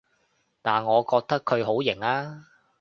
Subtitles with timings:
[0.63, 2.47] 但我覺得佢好型啊